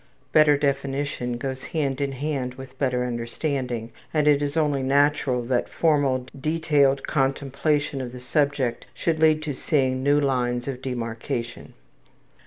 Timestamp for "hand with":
2.13-2.79